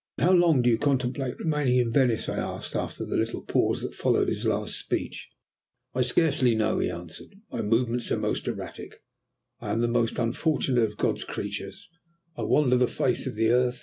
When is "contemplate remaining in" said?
0.79-1.93